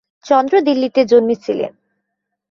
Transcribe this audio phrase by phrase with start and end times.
[0.25, 1.71] চন্দ্র দিল্লিতে জন্মে ছিলেন।